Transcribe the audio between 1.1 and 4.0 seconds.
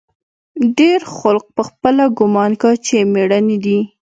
خلق پخپله ګومان کا چې مېړني دي.